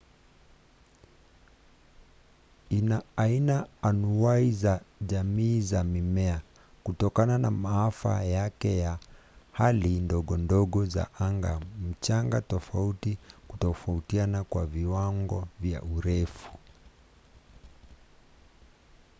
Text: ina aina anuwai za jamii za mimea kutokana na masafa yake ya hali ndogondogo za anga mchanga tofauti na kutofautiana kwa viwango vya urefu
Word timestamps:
ina 2.69 3.03
aina 3.15 3.67
anuwai 3.81 4.51
za 4.51 4.81
jamii 5.01 5.61
za 5.61 5.83
mimea 5.83 6.41
kutokana 6.83 7.37
na 7.37 7.51
masafa 7.51 8.23
yake 8.23 8.77
ya 8.77 8.99
hali 9.51 9.99
ndogondogo 9.99 10.85
za 10.85 11.07
anga 11.19 11.59
mchanga 11.89 12.41
tofauti 12.41 13.09
na 13.09 13.15
kutofautiana 13.47 14.43
kwa 14.43 14.65
viwango 14.65 15.47
vya 15.59 15.81
urefu 15.83 16.51